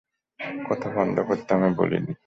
কথা 0.69 0.87
বন্ধ 0.95 1.15
করতে 1.19 1.49
আমি 1.53 1.69
বলি 1.75 1.99
নে। 1.99 2.13